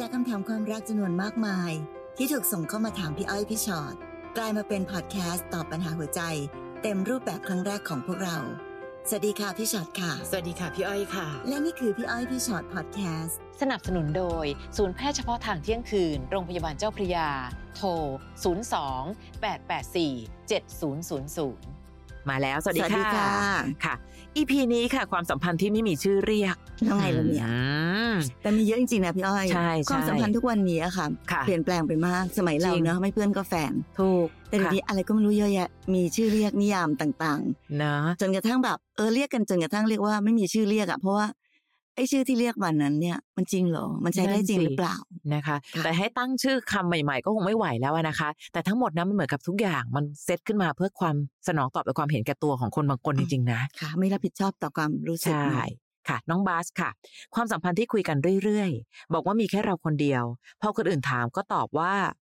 [0.00, 1.72] จากคำถามความรักจำนวนมากมาย
[2.16, 3.94] ที่ถูกส่งเข้ามาถามพี่อ้อยพี่ชอ็อต
[4.36, 6.20] กลายมาเป็นพอดแคสต์ตอบปัญหาหัวใจ
[6.82, 8.38] เต็มรูปแบบครั้งแรกของพวกเรา
[9.08, 14.46] สวัสดีค่ะพี่ชอ็อตค่ะ สวัสดีค่ะพี่อ้อยค่ะ และนี่คือพี่อ้อยพี่ชอ็อตพอดแคสต์สนับสนุนโดย
[14.76, 17.28] ศูนย์แพทย์เฉพาะทางเที่ยงคืน โรงพยาบาลเจ้าพระยา
[17.76, 17.88] โทร
[18.82, 23.94] 02 884 7000มาแล้ว สวัสดีสวัสดีค่ะค่ะค่ะ
[24.36, 26.56] EP นี้ค่ะ ความสัมพันธ์ที่ไม่มีชื่อเรียก
[26.86, 27.54] ยังไงล่ะเนี่ยอื
[27.93, 27.93] ม
[28.42, 37.40] แต่มีเยอะจริงๆนะพี่อ้อยใช่ใช่ความสัมพันธ์ทุกวันนี้อะค่ะค่ะเปลี่ยนแปลงไปมากสมัยเราจริงเนอะไม่เพื่อนก็แฟนถูกแต่เดี๋ยวนี้อะไรก็ไม่รู้เยอะแยะ มีชื่อเรียกนิยามต่าง
[37.78, 41.26] เนอะๆจนกระทั่งแบบเออเรียกกันจนกระทั่งเรียกว่าไม่มีชื่อเรียกอะเพราะว่า
[41.96, 44.96] ไอ้ชื่อที่เรียกวันนั้นเนี่ยมันจริงเหรอ มันใช้ได้จริงหรือเปล่า
[45.34, 51.16] นะคะค่ะแต่ให้ตั้งชื่อคำใหม่ๆ ก็คงไม่ไหวแล้วอะนะคะ แต่ทั้งหมดนั้นมันเหมือนกับทุกอย่างมันเซตขึ้นมาเพื่อความ
[51.48, 55.66] สนองตอบต่อความเห็นแก่ตัวของคนบางคนจริงๆนะค่ะ ไม่รับผิดชอบต่อความรู้สึกใช่เนอะ
[56.08, 56.90] ค่ะ น้องบาสค่ะ
[57.34, 60.24] ความสัมพันธ์ที่คุยกันเรื่อยๆ บอกว่ามีแค่เราคนเดียว
[60.60, 61.92] พอคนอื่นถามก็ตอบว่า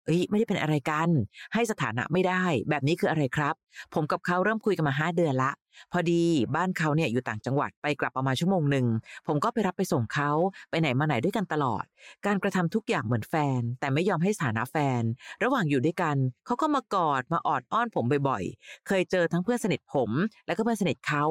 [0.06, 1.09] เอ้ยไม่ได้เป็นอะไรกัน
[1.54, 3.54] ให้สถานะไม่ได้ แบบนี้คืออะไรครับ
[3.95, 5.51] ผมกับเขาเริ่มคุยกันมาห้าเดือนละ
[5.92, 6.22] พอดี
[6.56, 8.86] บ้านเขาเนี่ยอยู่ต่างจังหวัดไปกลับประมาณชั่วโมงหนึ่ง
[9.26, 10.30] ผมก็ไปรับไปส่งเขา
[10.70, 11.84] ไปไหนมาไหนด้วยกันตลอด
[12.26, 15.02] การกระทำทุกอย่างเหมือนแฟน แต่ไม่ยอมให้สถานะแฟน
[15.42, 20.10] ระหว่างอยู่ด้วยกันเขาก็มากอดมาออดอ้อนผมบ่อยๆ เคยเจอทั้งเพื่อนสนิทผม
[20.46, 21.24] และก็เพื่อนสนิทเขา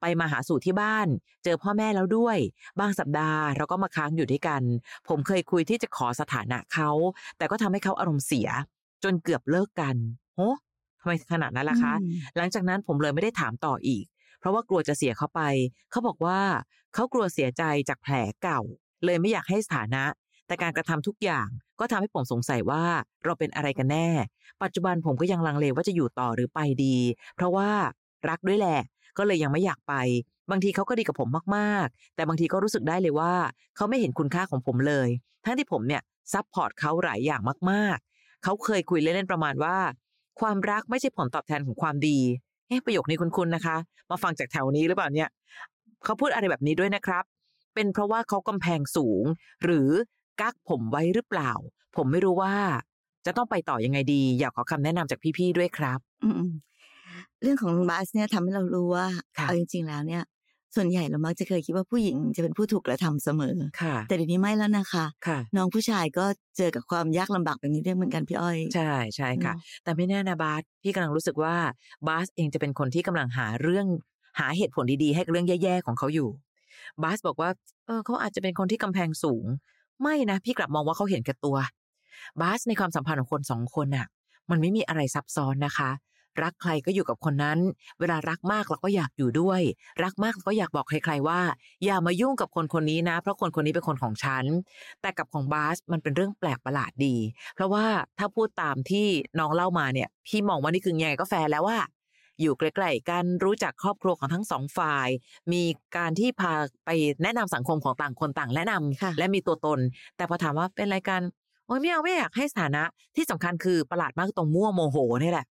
[0.00, 1.06] ไปมาหาสู่ที่บ้าน
[1.44, 2.38] เจอพ่อแม่แล้วด้วย
[2.80, 4.62] บางสัปดาห์เราก็มาค้างอยู่ด้วยกัน
[5.08, 6.90] ผมเคยคุยที่จะขอสถานะเขา
[7.38, 8.48] แต่ก็ทำให้เขาอารมณ์เสีย
[9.04, 9.96] จนเกือบเลิกกัน
[10.36, 14.04] โอ้ำไมขนาดนั้นล่ะคะอืมหลังจากนั้นผมเลยไม่ได้ถามต่ออีก
[14.40, 15.40] เพราะว่ากลัวจะเสียเขาไป
[15.90, 16.40] เขาบอกว่า
[16.94, 18.60] เขากลัวเสียใจจากแผลเก่า
[19.04, 20.04] เลยไม่อยากให้สถานะ
[20.46, 21.48] แต่การกระทำทุกอย่าง
[21.80, 22.82] ก็ทำให้ผมสงสัยว่า
[23.24, 24.08] เราเป็นอะไรกันแน่
[24.62, 26.96] ปัจจุบันผมก็ยังลังเลว่าจะอยู่ต่อหรือไปดี
[27.36, 27.70] เพราะว่า
[28.28, 28.80] รักด้วยแหละ
[29.18, 29.94] ก็เลยยังไม่อยากไป
[30.50, 33.34] บางทีเขาก็ดีกับผมมากๆ แต่บางทีก็รู้สึกได้เลยว่า
[33.76, 35.08] เขาไม่เห็นคุณค่าของผมเลย
[35.44, 39.76] ทั้งที่ผมเนี่ย support เขาหลายอย่างมากๆ เขาเคยคุยเล่นๆประมาณว่า
[40.40, 42.18] ความรักไม่ใช่ผลตอบแทนของความดี
[42.68, 43.76] เอ๊ะประโยคนี้คุณๆนะคะ
[44.10, 45.28] มาฟังจากแถวนี้หรือเปล่าเนี่ย
[46.04, 47.24] เขาพูดอะไรแบบนี้ด้วยนะครับ
[47.74, 49.24] เป็นเพราะว่าเขากำแพงสูง
[49.64, 49.88] หรือ
[50.40, 51.52] กักผมไว้หรือเปล่า
[51.96, 52.54] ผมไม่รู้ว่า
[53.26, 59.06] จะต้องไปต่อยังไงดี อยากขอคำแนะนำจากพี่ๆด้วยครับ อืมๆเรื่องของบาสเนี่ยทำให้เรารู้ว่า
[59.38, 60.22] ค่ะเอาจริง ๆ แล้วเนี่ย
[60.76, 66.24] ส่วนใหญ่เรามักจะเคยคิดว่าผู้หญิงจะเป็นผู้ถูกกระทำเสมอค่ะ แต่เดี๋ยวนี้ไม่แล้วนะคะค่ะ น้องผู้ชายก็
[66.56, 71.54] เจอกับความยากลำบากแบบนี้ด้วยเหมือนกันพี่อ้อย ใช่ใช่ค่ะเนอะแต่ไม่แน่นะบาสพี่กำลังรู้สึกว่า
[72.08, 73.86] บาสเองจะเป็นคนที่กำลังหาเรื่อง
[74.38, 76.28] หาเหตุผลดีๆ ให้กับเรื่องแย่ๆของเขาอยู่
[77.02, 77.50] บาสบอกว่า
[77.86, 79.44] เออเขาอาจจะเป็นคนที่กำแพงสูง
[80.02, 81.56] ไม่นะพี่กลับมองว่าเขาเห็นแก่ตัว
[82.40, 84.06] บาสในความสัมพันธ์ของคนสองคนน่ะ
[84.50, 85.90] มันไม่มีอะไรซับซ้อนนะคะ
[86.42, 87.58] รักใครก็อยู่กับคนนั้น
[88.00, 89.60] เวลารักมากเราก็อยากอยู่ด้วย
[90.04, 91.40] รักมากเราก็อยากบอกใครๆว่า
[91.84, 94.44] อย่ามายุ่งกับคนคนนี้นะ เพราะคนคนนี้เป็นคนของฉัน
[95.02, 97.16] แต่กับของบาสมันเป็นเรื่องแปลกประหลาดดี
[97.54, 97.84] เพราะว่า
[98.18, 99.06] ถ้าพูดตามที่
[99.38, 101.78] น้องเล่ามาเนี่ยพี่มองว่านี่คือยังไงก็แฟร์แล้วว่า
[102.40, 105.08] อยู่ใกล้ๆกันรู้จักครอบครัวของทั้งสองฝ่าย
[105.52, 105.62] มี
[105.96, 106.52] การที่พา
[106.84, 106.90] ไป
[107.22, 109.78] แนะนำสังคมของต่างคนต่างแนะนำค่ะและมีตัวตน
[110.16, 111.22] แต่พอถามว่าเป็นอะไรกัน
[111.66, 112.82] โอ้ยไม่เอาไม่อยากให้สถานะ
[113.16, 115.46] ที่สำคัญคือประหลาดมากตรงมั่วโมโหนี่แหละ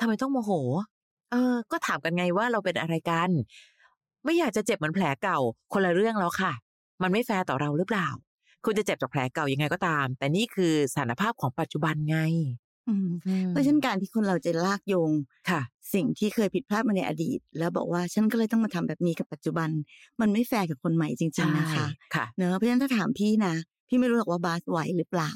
[0.00, 0.50] ทำไมต้องโมโห
[1.30, 3.30] เออ ก็ถามกันไงว่าเราเป็นอะไรกัน
[4.24, 5.38] ไม่อยากจะเจ็บเหมือนแผลเก่า
[5.72, 6.52] คนละเรื่องแล้วค่ะ
[7.02, 8.08] มันไม่แฟร์ต่อเราหรือเปล่า
[8.64, 12.18] คุณจะเจ็บจากแผลเก่ายังไงก็ตาม แต่นี่คือสถานภาพของปัจจุบันไง
[12.88, 13.08] อืม
[13.50, 15.10] เพราะฉะนั้นการที่คนเราจะลากโยง
[15.50, 15.60] ค่ะ
[15.94, 19.68] สิ่งที่เคยผิดพลาดมาในอดีต แล้วบอกว่าฉันก็เลยต้องมาทำแบบนี้กับปัจจุบัน
[20.20, 23.54] มันไม่แฟร์กับคนใหม่จริงใช่ๆนะคะค่ะเนอะเพราะฉะนั้นถ้าถามพี่นะ
[23.88, 25.32] พี่ไม่รู้หรอกว่าบาสไหวหรือเปล่า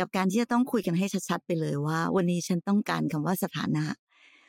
[0.00, 3.84] กับการที่จะต้องคุยกันให้ชัดๆไปเลยว่า วันนี้ฉันต้องการคำว่าสถานะ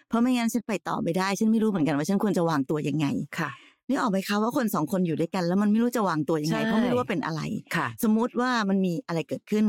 [0.07, 3.05] เพราะไม่งั้นฉันไปต่อไม่ได้ ฉันไม่รู้เหมือนกันว่าฉันควรจะวางตัวยังไง
[3.39, 3.49] ค่ะ
[3.89, 7.41] นี่ออกไหมคะว่าคนสองคนอยู่ด้วยกัน แล้วมันไม่รู้จะวางตัวยังไงใช่เพราะไม่รู้ว่าเป็นอะไร
[7.75, 9.65] ค่ะ สมมุติว่ามันมีอะไรเกิดขึ้น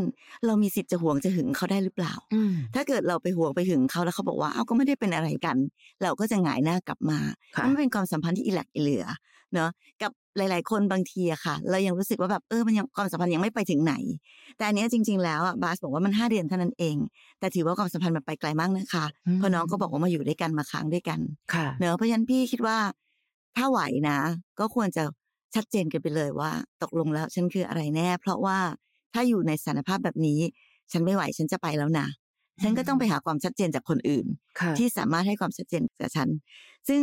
[0.47, 5.57] เรามีสิทธิ์จะหวงจะหึงเขาได้หรือเปล่าอืมถ้าเกิดเราไปหวงไปหึงเขาแล้วเขาบอกว่าเอ้าก็ไม่ได้เป็นอะไรกัน
[6.03, 7.19] เราก็จะหงายหน้ากลับมา
[7.57, 9.07] ค่ะมันเป็นความสัมพันธ์ที่อิหลักอิเหลือ
[9.55, 9.71] เนาะ
[10.03, 13.95] กับหลาย ๆ คนบางทีอะค่ะ เรายังรู้สึกว่าแบบเออมันยังความสัมพันธ์ยังไม่ไปถึงไหน
[14.57, 16.97] แต่อันเนี้ยจริง ๆ แล้วอะบาสบอกว่ามันห้าเดือนเท่านั้นเอง
[17.41, 19.05] แต่ถือว่าความสัมพันธ์มันไปไกลมากนะคะ
[19.39, 21.21] เพราะน้องก็บอกว่ามาอยู่ด้วยกันมาค้างด้วยกัน
[21.55, 22.77] ค่ะเนอะเพราะฉะนั้นพี่คิดว่า
[23.57, 24.19] ถ้าไหวนะ
[24.61, 25.05] ก็ควรจะ
[25.55, 26.51] ชัดเจนกันไปเลยว่า
[26.83, 28.59] ตกลงแล้วฉันคืออะไรแน่ เพราะว่า
[29.15, 30.41] ถ้าอยู่ในสถานภาพแบบนี้
[30.93, 32.07] ฉันไม่ไหวฉันจะไปแล้วนะ
[32.63, 34.27] ฉันก็ต้องไปหาความชัดเจนจากคนอื่น
[34.61, 36.29] ค่ะที่สามารถให้ความชัดเจนกับฉัน
[36.89, 37.01] ซึ่ง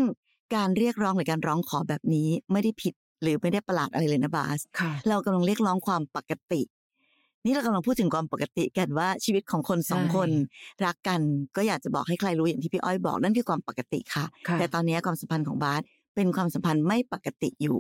[0.56, 6.62] การเรียกร้องหรือการร้องขอแบบนี้ไม่ได้ผิดหรือไม่ได้ประหลาดอะไรเลยนะบาสค่ะเรากำลังเรียกร้องความปกติ
[7.46, 10.30] นี่เรากำลังพูดถึงความปกติกันว่าชีวิตของคนสองใช่คน
[10.86, 11.22] รักกัน
[11.56, 15.82] ก็อยากจะบอกให้ใครรู้อย่างที่พี่อ้อยบอกนั่นคือความปกติค่ะค่ะแต่ตอนนี้ความสัมพันธ์ของบาส
[16.20, 17.80] เป็นความสัมพันธ์ไม่ปกติอยู่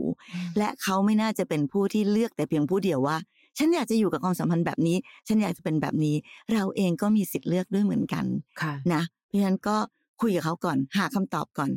[0.57, 3.17] และเขาไม่น่าจะเป็นผู้ที่เลือกแต่เพียงผู้เดียวว่า
[3.57, 4.97] ฉันอยากจะอยู่กับความสัมพันธ์แบบนี้
[5.27, 6.15] ฉันอยากจะเป็นแบบนี้
[6.53, 8.25] เราเองก็มีสิทธิ์เลือกด้วยเหมือนกัน
[8.61, 9.75] ค่ะนะเพราะฉะนั้นก็
[10.21, 11.71] คุยกับเขาก่อน หาคำตอบก่อน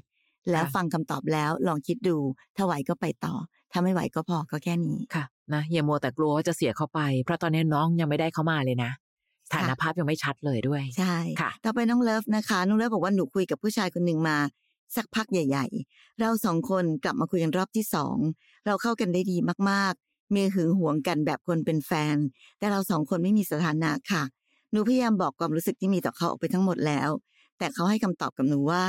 [0.51, 2.17] แล้วค่ะฟังคำตอบแล้วลองคิดดู
[2.57, 3.35] ถ้าไหวก็ไปต่อ
[3.73, 5.25] ถ้าไม่ไหวก็พอก็แค่นี้ค่ะ
[5.55, 8.91] นะอย่ามัวแต่กลัวว่าจะเสียเขาไป เพราะตอนนี้น้องยังไม่ได้เขามาเลยนะ
[9.51, 14.37] สถานภาพยังไม่ชัดเลยด้วย ใช่ค่ะ ต่อไปน้องเลิฟนะคะ น้องเลิฟบอกว่าหนูคุยกับผู้ชายคนหนึ่งมา
[14.97, 18.17] สักพักใหญ่ ๆ เราสองคนกลับมาคุยกันรอบที่สอง
[18.67, 19.37] เราเข้ากันได้ดี
[19.71, 22.17] มากๆมีหึงหวงกันแบบคนเป็นแฟน
[22.59, 24.23] แต่เราสองคนไม่มีสถานะค่ะ
[24.71, 27.11] หนูพยายามบอกความรู้สึกที่มีต่อเขาออกไปทั้งหมดแล้ว
[27.59, 28.85] แต่เขาให้คำตอบกับหนูว่า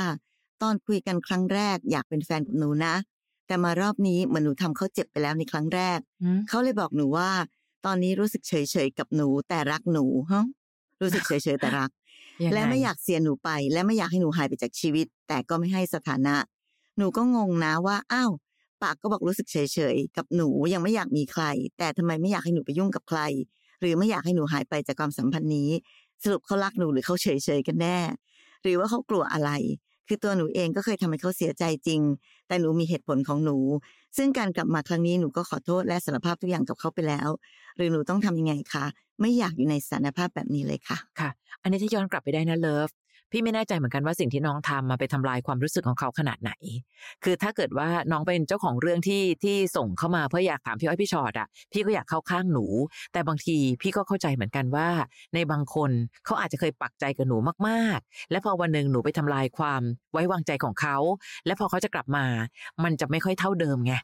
[0.62, 2.94] ตอนคุยกันครั้งแรกอยากเป็นแฟนกับหนูนะ
[3.46, 7.30] แต่มารอบนี้เหมือนหนูทำเขาเจ็บไปแล้วในครั้งแรกอืมเขาเลยบอกหนูว่า
[7.86, 10.44] ตอนนี้รู้สึกเฉยๆกับหนูแต่รักหนูฮะ
[11.00, 12.03] รู้สึกเฉยๆแต่รักยังง
[12.52, 16.36] และไม่อยากเสียหนูไป และไม่อยากให้หนูหายไปจากชีวิต แต่ก็ไม่ให้สถานะ
[16.98, 18.32] หนูก็งงนะว่าอ้าว
[18.82, 19.56] ปากก็บอกรู้สึกเฉ
[19.94, 21.44] ยๆกับหนูยังไม่อยากมีใคร
[21.78, 23.20] แต่ทำไมไม่อยากให้หนูไปยุ่งกับใคร
[23.80, 25.70] หรือไม่อยากให้หนูหายไปจากความสัมพันธ์นี้
[26.22, 27.28] สรุปเขารักหนูหรือเขาเฉ
[27.58, 27.98] ยๆกันแน่
[28.62, 29.50] หรือว่าเขากลัวอะไร
[30.08, 32.00] คือตัวหนูเองก็เคยทำให้เขาเสียใจจริง
[32.46, 33.56] แต่หนูมีเหตุผลของหนู
[34.16, 37.28] ซึ่งการกลับมาครั้งนี้หนูก็ขอโทษและสารภาพทุกอย่างกับเขาไปแล้ว
[37.76, 38.84] หรือหนูต้องทำยังไงคะ
[39.20, 41.30] ไม่อยากอยู่ในสถานภาพแบบนี้เลยค่ะค่ะ
[41.62, 42.90] อันนี้ถ้าย้อนกลับไปได้นะเลิฟ
[43.36, 46.52] พี่ไม่แน่ใจเหมือนกันว่าสิ่งที่น้องทำมาไปทำลายความรู้สึกของเขาขนาดไหน
[47.24, 52.66] คือถ้าเกิดว่าน้องเป็นเจ้าของเรื่องที่ที่ส่งเข้ามาเพื่ออยากถามพี่อ้อยพี่ชอดอะพี่ก็อยากเข้าข้างหนู
[53.12, 54.88] แต่บางทีพี่ก็เข้าใจเหมือนกันว่า
[55.34, 55.90] ในบางคน
[56.24, 57.36] เขาอาจจะเคยปักใจกับหนู
[57.68, 59.82] มากๆ และพอวันหนึ่งหนูไปทำลายความ
[60.12, 60.96] ไว้วางใจของเขา
[61.46, 62.26] และพอเขาจะกลับมา
[62.84, 63.94] มันจะไม่ค่อยเท่าเดิมไง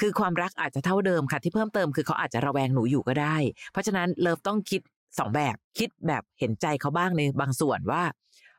[0.00, 3.36] คือความรักอาจจะเท่าเดิมค่ะ ที่เพิ่มเติมคือเขาอาจจะระแวงหนูอยู่ก็ได้
[3.72, 4.80] เพราะฉะนั้นเลิฟต้องคิด
[5.18, 8.02] สองแบบคิดแบบเห็นใจเขาบ้างในบางส่วนว่า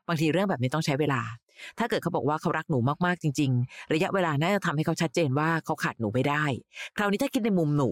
[0.08, 1.20] บางทีเรื่องแบบนี้ต้องใช้เวลา
[1.78, 6.44] ถ้าเกิดเขาบอกว่าเขารักหนูมากๆจริง ๆ ระยะเวลาน่าจะทำให้เขาชัดเจนว่าเขาขาดหนูไม่ได้
[6.96, 7.90] คราวนี้ถ้าคิดในมุมหนู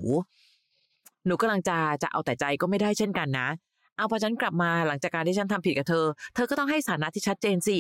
[1.27, 3.49] หนูกำลังจะจะเอาแต่ใจก็ไม่ได้เช่นกันนะ
[3.97, 7.77] เอาพอฉันกลับมาหลังจากการที่ฉันทำผิดกับเธอ เธอก็ต้องให้สานะที่ชัดเจนสิ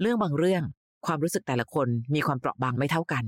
[0.00, 0.62] เรื่องบางเรื่อง
[1.06, 3.24] ความรู้สึกแต่ละคนมีความเปราะบางไม่เท่ากัน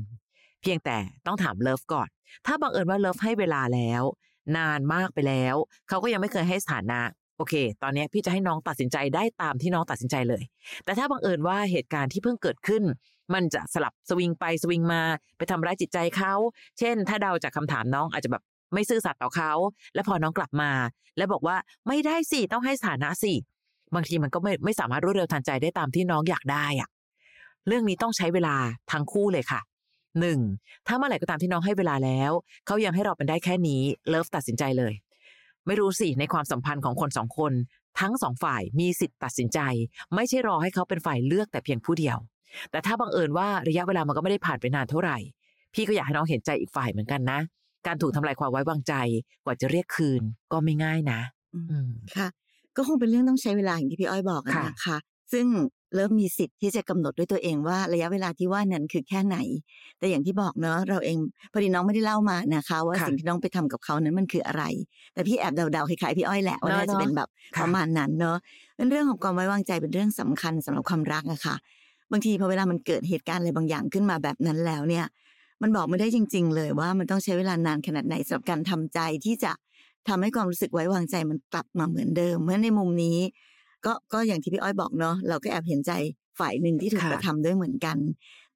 [0.60, 2.08] เพียงแต่ต้องถามเลิฟก่อน
[2.46, 4.02] ถ้าบังเอิญว่าเลิฟให้เวลาแล้ว
[4.56, 5.54] นานมากไปแล้ว
[5.88, 7.00] เขาก็ยังไม่เคยให้สถานะ
[7.38, 10.42] โอเค ตอนนี้พี่จะให้น้องตัดสินใจได้ตามที่น้องตัดสินใจเลย
[10.84, 12.82] แต่ถ้าบังเอิญว่าเหตุการณ์ที่เพิ่งเกิดขึ้น
[13.34, 15.02] มันจะสลับสวิงไปสวิงมา
[15.36, 16.34] ไปทำร้ายจิตใจเขา
[16.78, 18.42] เช่น ถ้าเดาจากคำถามน้องอาจจะแบบ
[18.74, 19.52] ไม่ซื่อสัตย์ต่อเขา
[19.94, 20.70] แล้วพอน้องกลับมา
[21.16, 21.56] แล้วบอกว่า
[21.88, 23.32] ไม่ได้สิ ต้องให้สถานะสิ
[23.94, 26.88] บางทีมันก็ไม่ไม่สามารถรวดเร็วทันใจได้ตามที่น้องอยากได้อะ
[27.66, 28.56] เรื่องนี้ต้องใช้เวลา
[28.92, 29.60] ทั้งคู่เลยค่ะ
[30.20, 30.38] หนึ่ง
[30.86, 32.32] ถ้าเมื่อไหร่ก็ตามที่น้องให้เวลาแล้ว
[32.66, 34.92] เขายังให้เราเป็นได้แค่นี้ เลิฟตัดสินใจเลย
[35.68, 37.52] ไม่รู้สิในความสัมพันธ์ของคนสองคน
[38.00, 39.58] ทั้งสองฝ่ายมีสิทธิ์ตัดสินใจ
[40.14, 42.18] ไม่ใช่รอให้เขาเป็นฝ่ายเลือกแต่เพียงผู้เดียว
[42.70, 45.18] แต่ถ้าบังเอิญว่าระยะเวลามันก็ไม่ได้ผ่านไปนานเท่าไหร่
[45.74, 47.40] พี่ก็อยากให้น้องเห็นใจอีกฝ่ายเหมือนกันนะ
[47.86, 48.94] การถูกทำลายความไว้วางใจ
[49.44, 50.22] กว่าจะเรียกคืน
[50.52, 51.20] ก็ไม่ง่ายนะ
[51.54, 52.28] อืมค่ะ
[52.76, 54.98] ก็คงเป็นเรื่องต้องใช้เวลาอย่างที่พี่อ้อยบอกอะค่ะนะคะ
[55.32, 55.46] ซึ่ง
[55.94, 59.36] เริ่มมีสิทธิ์ที่จะกำหนดด้วยตัวเองว่าระยะเวลาที่ว่านั้นคือแค่ไหน
[59.98, 61.18] แต่อย่างที่บอกเนาะเราเอง
[61.52, 64.62] พอดีน้องไม่ได้เล่ามานะคะ ว่าค่ะสิ่งที่น้องไปทำกับเขานั้นมันคืออะไร
[65.14, 68.36] แต่พี่แอบเดาๆคล้ายๆพี่อ้อยแหละว่าเนอะน่าจะเป็นแบบค่ะประมาณนั้นเนาะ
[68.76, 71.56] เป็นเรื่องของความไว้วางใจเป็นเรื่องสำคัญสำหรับความรักอะค่ะ
[72.12, 75.06] บางทีพอเวลามันเกิดเหตุการณ์อะไรบางอย่างขึ้นมาแบบนั้นแล้วเนี่ย
[75.62, 79.52] มันบอกไม่ได้จริง ๆ เลยว่ามันต้องใช้เวลานานขนาดไหนสำหรับการทำใจที่จะ
[80.08, 83.18] ทำให้ความรู้สึกไว้วางใจมันกลับมาเหมือนเดิมเพราะในมุมนี้
[83.86, 85.92] ก็ก็อย่างที่พี่อ้อยบอกเนาะเราก็แอบเห็นใจ
[86.38, 87.96] ฝ่ายหนึ่งที่ถูกค่ะกระทำด้วยเหมือนกัน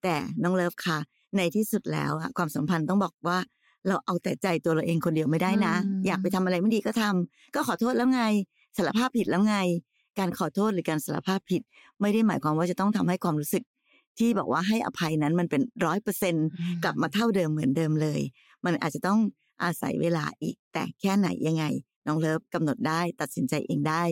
[0.02, 0.98] แต่น้องเลิฟค่ะ
[1.36, 3.38] ในที่สุดแล้วอะความสัมพันธ์ต้องบอกว่า
[3.88, 8.22] เราเอาแต่ใจตัวเราเองคนเดียวไม่ได้นะอืมอยากไปทำอะไรไม่ดีก็ทำก็ขอโทษแล้วไง
[8.76, 9.56] สารภาพผิดแล้วไง
[10.18, 11.62] การขอโทษหรือการสารภาพผิด
[12.00, 13.64] ไม่ได้หมายความว่าจะต้องทำให้ความรู้สึก
[14.18, 16.34] ที่บอกว่าให้อภัยนั้นมันเป็นร้อยเปอร์เซ็น
[16.84, 18.20] กลับมาเท่าเดิมเหมือนเดิมเลย
[18.64, 19.20] มันอาจจะต้อง
[19.62, 21.64] อาศัยเวลาอีกแต่แค่ไหนยังไง
[22.06, 24.02] น้องเลิฟกำหนดได้ตัดสินใจเองได้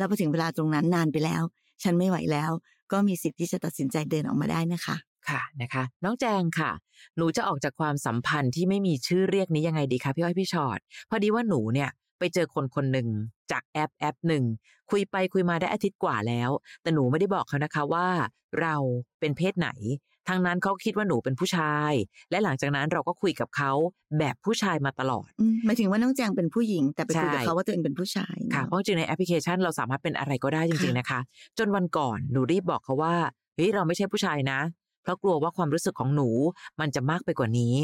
[0.00, 1.42] แล้วพอถึงเวลาตรงนั้นนานไปแล้ว
[1.82, 2.50] ฉันไม่ไหวแล้ว
[2.92, 4.96] ก็มีสิทธิ์ที่จะตัดสินใจเดินออกมาได้นะคะ
[5.28, 6.70] ค่ะนะคะ น้องแจงค่ะ
[7.16, 10.78] หนูจะออกจากความสัมพันธ์ที่ไม่มีชื่อเรียกนี้ยังไงดีคะพี่อ้อยพี่ชอต
[11.10, 13.08] พอดีว่าหนูเนี่ยไปเจอคนคนหนึ่ง
[13.50, 14.44] จากแอปแอปหนึ่ง
[14.90, 16.50] คุยไปคุยมาได้อาทิตย์กว่าแล้ว
[16.82, 18.08] แต่หนูไม่ได้บอกเขานะคะว่า
[18.60, 18.74] เรา
[19.20, 19.68] เป็นเพศไหน
[20.28, 21.92] ทางนั้นเขาคิดว่าหนูเป็นผู้ชาย
[22.30, 23.72] และหลังจากนั้นเราก็คุยกับเขา
[24.18, 31.20] แบบผู้ชายมาตลอดอืมหมายถึงว่าน้องแจงเป็นผู้หญิง แต่ไปคุยกับใช่เขาว่าตัวเองเป็นผู้ชายค่ะเนเพอะราะจริงๆในแอปพลิเคชันเราสามารถเป็นอะไรก็ได้จริง ๆนะคะ
[31.58, 33.14] จนวันก่อนหนูรีบบอกเขาว่า
[33.56, 34.60] เฮ้ยเราไม่ใช่ผู้ชายนะ
[35.02, 36.28] เพราะกลัวว่าความรู้สึกของหนู
[36.80, 37.74] มันจะมากไปกว่านี้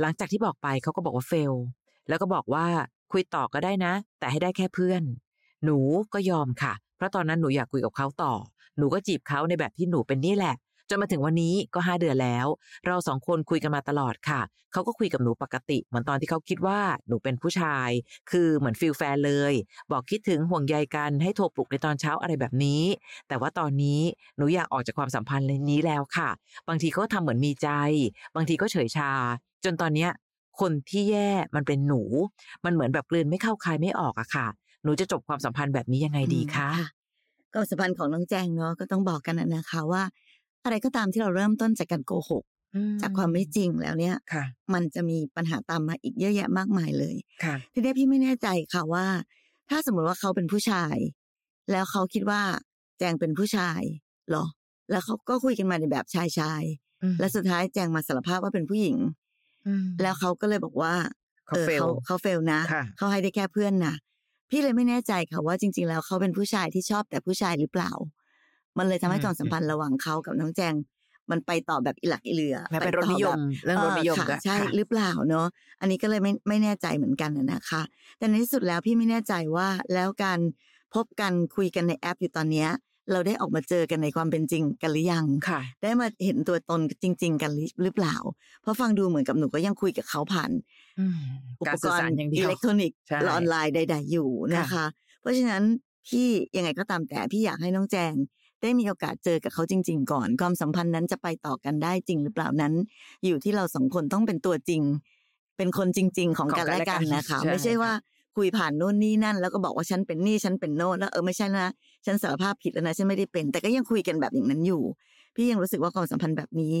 [0.00, 1.54] หลังจากที่บอกไปเขาก็บอกว่า fail
[2.08, 2.66] แล้วก็บอกว่า
[3.12, 5.02] คุยต่อก็ได้นะ แต่ให้ได้แค่เพื่อน
[5.64, 5.78] หนู
[6.14, 8.32] ก็ยอมค่ะ เพราะตอนนั้นหนูอยากคุยกับเขาต่อ
[8.78, 10.54] หนูก็จีบเขาในแบบที่หนูเป็นนี่แหละ
[10.90, 12.46] จนมาถึงวันนี้ก็ห้าเดือนแล้ว
[12.86, 14.40] เราสองคนคุยกันมาตลอดค่ะ
[14.72, 17.88] เขาก็คุยกับหนูปกติ เหมือนตอนที่เขาคิดว่าหนูเป็นผู้ชาย
[18.30, 19.52] คือเหมือน feel แฟนเลย
[19.92, 22.82] บอกคิดถึงห่วงใยกันให้โทรปลุกในตอนเช้าอะไรแบบนี้
[23.28, 24.00] แต่ว่าตอนนี้
[24.36, 26.28] หนูอยากออกจากความสัมพันธ์เลยนี้แล้วค่ะ
[26.68, 27.68] บางทีเขาทำเหมือนมีใจ
[28.36, 29.12] บางทีก็เฉยชา
[29.64, 30.10] จนตอนเนี้ย
[30.60, 32.02] คนที่แย่มันเป็นหนู
[32.64, 34.46] มันเหมือนแบบกลืนไม่เข้าคายไม่ออกอะค่ะ
[34.84, 37.00] หนูจะจบความสัมพันธ์แบบนี้ยังไงดีคะอืม
[37.54, 40.02] ความสัมพันธ์ของน้องแจงเนาะก็ต้องบอกกันนะคะว่า
[40.64, 42.44] อะไรก็ตามที่เราเริ่มต้นจากการโกหก
[43.02, 49.06] จากความไม่จริงแล้วเนี่ยค่ะมันจะมีปัญหาตามมาอีกเยอะแยะมากมายเลยค่ะทีนี้พี่ไม่แน่ใจค่ะว่า
[49.70, 50.96] ถ้าสมมติว่าเขาเป็นผู้ชาย
[51.70, 52.42] แล้วเขาคิดว่า
[52.98, 53.80] แจงเป็นผู้ชาย
[54.28, 54.44] เหรอ
[54.90, 58.96] แล้วเขาก็คุยกันมาในแบบชายชายๆและสุดท้ายแจงมาสารภาพว่าเป็นผู้หญิง
[60.02, 60.94] แล้วเขาก็เลยบอกว่า
[61.46, 63.94] เขาออ fail เขาเขาเฟลนะค่ะเขาให้ได้แค่เพื่อนนะ
[64.50, 67.92] พี่เลยไม่แน่ใจค่ะว่าจริง ๆ แล้วเขาเป็นผู้ชายที่ชอบแต่ผู้ชายหรือเปล่า
[68.78, 70.74] มันเลยทำให้อืมความสัมพันธ์ระหว่างเขากับน้องแจง
[71.30, 75.46] มันไปต่อแบบอิหลักอิเหลือแม้เป็นรไปสต่อนิยแบบมเรื่องรสนิยมค่ะก็ใช่ค่ะหรือเปล่าเนาะ
[75.80, 77.82] อันนี้ก็เลยไม่ไม่แน่ใจเหมือนกันน่ะนะคะ
[78.18, 80.38] แต่ในที่สุดแล้วพี่ไม่แน่ใจว่าแล้วการ
[80.94, 82.68] พบกันคุยกันในแอปอยู่ตอนเนี้ย
[83.12, 87.50] เราได้ออกมาเจอกันในความเป็นจริงกันหรือยังค่ะ ได้มาเห็นตัวตนจริง ๆ กัน
[87.82, 88.16] หรือเปล่า
[88.62, 90.50] เพราะฟังดูเหมือนกับหนูก็ยังคุยกับเขาผ่าน
[91.60, 94.84] อุการปกสื่อรสารณ์อย่างเดีอิยวเล็กทรอนิกส์ใช่หรือออนไลน์ใด ๆ อยู่นะคะ
[95.20, 95.64] เพราะฉะนั้น
[96.08, 98.14] พี่ยังไงก็ตามแต่พี่อยากให้น้องแจง
[98.62, 102.74] ได้มีโอกาสเจอกับเขาจริง ๆ ก่อน ความสัมพันธ์นั้นจะไปต่อกันได้จริงหรือเปล่านั้น
[103.24, 104.82] อยู่ที่เราสองคนต้องเป็นตัวจริง
[105.56, 107.92] เป็นคนจริง ๆ ของของกันกันและและกักันนนะคะใช่ไม่ใช่ว่า
[108.36, 111.68] คุยผ่านโน่นนี่นั่น แล้วก็บอกว่าฉันเป็นนี่ฉันเป็นโน่นแล้วเออไม่ใช่นะ
[112.06, 114.82] ฉันสารภาพผิดแล้วนะฉันไม่ได้เป็น แต่ก็ยังคุยกันแบบอย่างนั้นอยู่
[115.34, 116.76] พี่ยังรู้สึกว่าความสัมพันธ์แบบนี้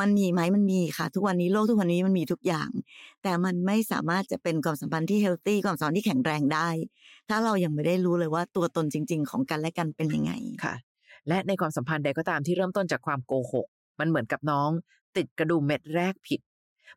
[0.00, 2.70] มันมีไหมมันมีค่ะ ทุกวันนี้โลกทุกวันนี้มันมีทุกอย่าง
[3.22, 6.68] แต่มันไม่สามารถจะเป็นความสัมพันธ์ที่เฮลตี้ความสัมพันธ์ที่แข็งแรงได้
[7.28, 10.32] ถ้าเรายังไม่ได้รู้เลยว่าตัวตนจริง ๆ ของกันและกันเป็นยังไง
[10.64, 10.89] ค่ะ
[11.28, 13.66] และในความสัมพันธ์ใดก็ตามที่เริ่มต้นจากความโกหก
[14.00, 14.70] มันเหมือนกับน้อง
[15.16, 16.40] ติดกระดุมเม็ดแรกผิด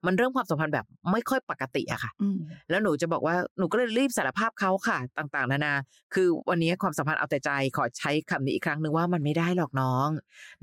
[0.06, 2.38] มันเริ่มความสัมพันธ์แบบไม่ค่อยปกติอะค่ะอืม
[2.70, 5.74] แล้วหนูจะบอกว่าหนูก็เลยรีบสารภาพเขาค่ะ ต่างๆ นานา
[6.14, 10.10] คือวันนี้ความสัมพันธ์เอาแต่ใจขอใช้คำนี้อีกครั้งหนึ่งว่ามันไม่ได้หรอกน้อง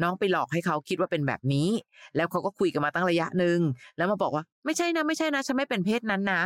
[0.02, 1.68] น้องไปหลอกให้เขาคิดว่าเป็นแบบนี้
[2.16, 3.58] แล้วเขาก็คุยกันมาตั้งระยะหนึ่ง
[3.96, 6.42] แล้วมาบอกว่าไม่ใช่นะไม่ใช่นะฉันไม่เป็นเพศนั้นนะ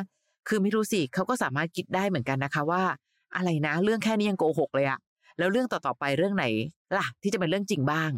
[0.48, 2.82] คือไม่รู้สิเขาก็สามารถคิดได้เหมือนกันนะคะว่า
[3.36, 4.98] อะไรนะ เรื่องแค่นี้ยังโกหกเลยอะ
[5.38, 6.44] แล้วเรื่องต่อๆไปเรื่องไหน
[6.96, 8.10] ล่ะ ที่จะเป็นเรื่องจริงบ้าง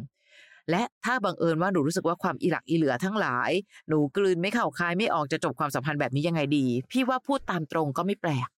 [0.70, 3.50] และถ้าบังเอิญว่าหนูรู้สึกว่าความอีหลักอีเหลือทั้งหลาย
[3.88, 8.49] หนูกลืนไม่เข้าคายไม่ออกจะจบความสัมพันธ์แบบนี้ยังไงดี พี่ว่าพูดตามตรงก็ไม่แปลก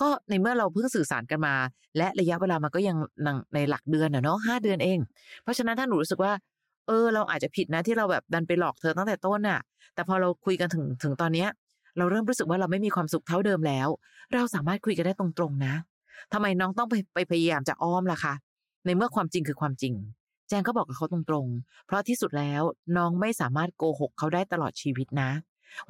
[0.00, 1.54] ก็ในเมื่อเราเพิ่งสื่อสารกันมา
[1.96, 2.96] และระยะเวลามันก็ยัง
[3.54, 4.98] ในหลักเดือนอะเนาะห้าเดือนเอง
[5.42, 6.32] เพราะฉะนั้นถ้าหนูรู้สึกว่า
[6.86, 9.60] เออเราอาจจะผิดนะที่เราแบบดันไปหลอกเธอตั้งแต่ต้นน่ะ
[9.94, 11.48] แต่พอเราคุยกันถึงถึงตอนเนี้ย
[11.98, 13.88] เราเริ่มรู้สึกว่าเราไม่มีความสุขเท่าเดิมแล้ว
[14.34, 15.74] เราสามารถคุยกันได้ตรงๆนะ
[16.32, 18.34] ทำไมน้องต้องไปไปพยายามจะอ้อมล่ะคะ
[18.84, 19.94] ในเมื่อความจริงคือความจริง
[20.48, 22.62] แจงก็บอกกับเขาตรงๆ เพราะที่สุดแล้ว
[22.96, 25.30] น้องไม่สามารถโกหกเขาได้ตลอดชีวิตนะ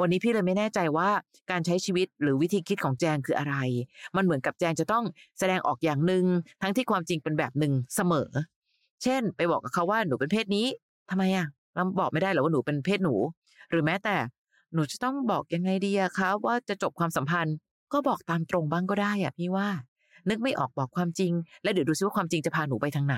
[0.00, 1.10] วันนี้พี่เลยไม่แน่ใจว่า
[1.50, 3.56] การใช้ชีวิตหรือวิธีคิดของแจงคืออะไร
[4.16, 5.04] มันเหมือนกับแจงจะต้อง
[5.38, 6.24] แสดงออกอย่างหนึ่ง
[6.62, 8.30] ทั้งที่ความจริงเป็นแบบหนึ่งเสมอ
[9.02, 10.66] เช่น ไปบอกกับเขาว่าหนูเป็นเพศนี้
[11.10, 13.14] ทำไมอะเราบอกไม่ได้หรอว่าหนูเป็นเพศหนู
[13.70, 14.16] หรือแม้แต่
[14.74, 17.56] หนูจะต้องบอกยังไงดีอะคะว่าจะจบความสัมพันธ์
[17.92, 19.68] ก็บอกตามตรงบ้างก็ได้อะพี่ว่า
[20.28, 23.16] นึกไม่ออกบอกความจริง แล้วเดี๋ยวดูซิว่าความจริงจะพาหนูไปทางไหน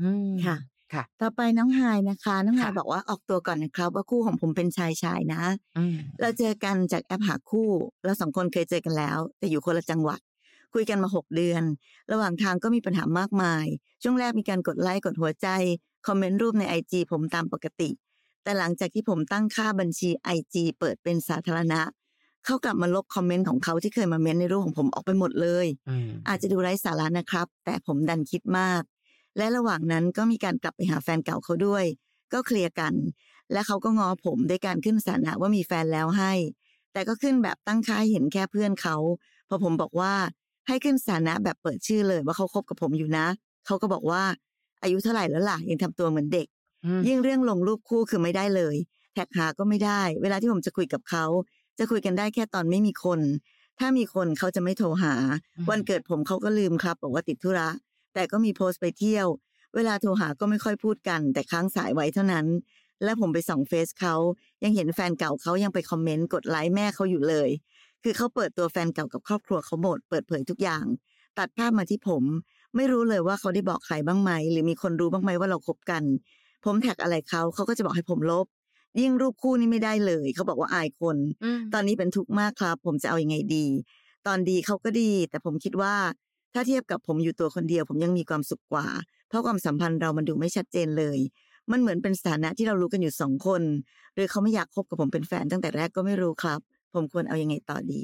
[0.00, 0.56] อืมค่ะ
[0.92, 5.42] ค่ะ ต่อไปน้องไฮายนะคะ น้องไฮายค่ะบอกว่าออกตัวก่อนนะครับ ว่าคู่ของผมเป็นชายชายนะ
[5.78, 7.68] อืมเราเจอกันจากแอปหาคู่
[8.04, 10.20] เราสองคนเคยเจอกันแล้ว แต่อยู่คนละจังหวัด
[10.74, 11.62] คุยกันมาหกเดือน
[12.12, 13.66] ระหว่างทางก็มีปัญหามากมาย
[14.02, 15.48] ช่วงแรกมีการกดไลค์กดหัวใจ
[16.06, 17.90] คอมเมนต์รูปในไอจผมตามปกติ
[18.42, 21.80] แต่หลังจากที่ผมตั้งค่าบัญชีไอจเปิดเป็นสาธารณะ
[22.46, 28.82] เขากลับมาลบคอมเมนต์ของเขาที่เคยมาเม้นในรูปของผมออกไปหมดเลยอืมอาจจะดูไร้สาระนะครับ แต่ผมดันคิดมาก
[29.36, 31.84] และระหว่างนั้นก็มีการกลับไปหาแฟนเก่าเขาด้วย
[32.32, 32.94] ก็เคลียร์กัน
[33.52, 36.32] และเขาก็งอผมด้วยการขึ้นสถานะว่ามีแฟนแล้วให้
[36.92, 38.96] แต่ก็ขึ้นแบบตั้งค่าให้เห็นแค่เพื่อนเขา
[39.48, 40.12] พอผมบอกว่า
[40.66, 43.26] ให้ขึ้นสถานะแบบเปิดชื่อเลยว่าเขาคบกับผมอยู่นะ
[43.66, 44.22] เขาก็บอกว่า
[44.82, 46.46] อายุเท่าไหร่แล้วล่ะยังทำตัวเหมือนเด็ก
[46.84, 48.76] อืมยิ่งเรื่องลงรูปคู่คือไม่ได้เลย
[49.14, 51.24] แท็กหาก็ไม่ได้ เวลาที่ผมจะคุยกับเขา
[51.78, 53.20] จะคุยกันได้แค่ตอนไม่มีคน
[53.78, 55.14] ถ้ามีคนเขาจะไม่โทรหา
[55.58, 57.68] อืมวันเกิดผมเขาก็ลืมครับบอกว่าติดธุระ
[58.14, 59.26] แต่ก็มีโพสต์ไปเที่ยว
[59.74, 62.46] เวลาโทรหาก็ไม่ค่อยพูดกัน แต่ค้างสายไว้เท่านั้น
[63.04, 64.14] และผมไปส่องเฟซเขา
[64.64, 67.48] ยังเห็นแฟนเก่าเขายังไปคอมเมนต์กดไลค์แม่เขาอยู่เลย
[68.02, 70.84] คือเขาเปิดตัวแฟนเก่ากับครอบครัวเขาหมดเปิดเผยทุกอย่าง
[71.38, 72.22] ตัดภาพมาที่ผม
[72.76, 76.02] ไม่รู้เลยว่าเขาได้บอกใครบ้างไหม หรือมีคนรู้บ้างไหมว่าเราคบกัน
[76.64, 78.46] ผมแท็กอะไรเขาเขาก็จะบอกให้ผมลบ
[79.00, 83.66] ยิ่งรูปคู่นี้ไม่ได้เลย เขาบอกว่าอายคนอืมตอนนี้เป็นทุกข์มากครับ ผมจะเอาอยัางไงดี
[84.26, 85.94] ตอนดีเขาก็ดี แต่ผมคิดว่า
[86.54, 88.86] ถ้าเทียบกับผมอยู่ตัวคนเดียว ผมยังมีความสุขกว่า
[89.28, 91.18] เพราะความสัมพันธ์เรามันดูไม่ชัดเจนเลย
[91.70, 93.62] มันเหมือนเป็นสถานะที่เรารู้กันอยู่สองคน
[94.14, 96.60] หรือเขาไม่อยากคบกับผมเป็นแฟนตั้งแต่แรกก็ไม่รู้ครับ
[96.94, 98.02] ผมควรเอายังไงต่อดี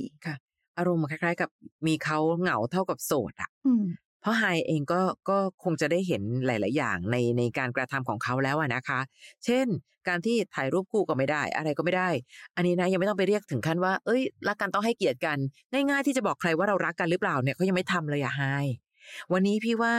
[0.78, 1.50] อารมณ์คล้าย ๆ กับ
[1.87, 3.84] มีเขาเหงาเท่ากับโสดอะอืม
[4.23, 9.00] เพราะไฮเองก็ก็คงจะได้เห็นหลาย ๆ อย่างในในการกระทำของเขาแล้วนะคะ
[9.45, 9.67] เช่น
[10.09, 12.09] การที่ถ่ายรูปคู่ก็ไม่ได้ อะไรก็ไม่ได้
[12.57, 15.38] อันนี้นะยังไม่ต้องไปเรียกถึงขั้นว่า เอ้ยรักกันต้องให้เกียรติกัน
[15.73, 18.43] ง่าย ๆ ที่จะบอกใครว่าเรารักกันหรือเปล่าเนี่ยเขายังไม่ทำเลยอะไฮ
[19.33, 19.95] วันนี้พี่ว่า